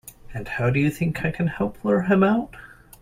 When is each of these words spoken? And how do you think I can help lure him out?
And 0.33 0.47
how 0.47 0.71
do 0.71 0.79
you 0.79 0.89
think 0.89 1.23
I 1.23 1.29
can 1.29 1.45
help 1.45 1.85
lure 1.85 2.01
him 2.01 2.23
out? 2.23 2.55